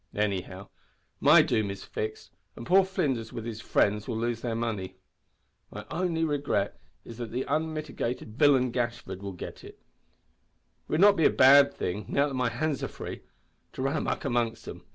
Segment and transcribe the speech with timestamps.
[0.15, 0.69] Anyhow
[1.19, 4.97] my doom is fixed, and poor Flinders with his friends will lose their money.
[5.69, 9.75] My only regret is that that unmitigated villain Gashford will get it.
[9.75, 13.21] It would not be a bad thing, now that my hands are free,
[13.73, 14.81] to run a muck amongst 'em.